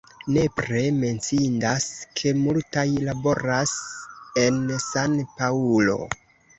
[0.35, 1.85] Nepre menciindas,
[2.21, 3.77] ke multaj laboras
[4.49, 6.01] en San-Paŭlo.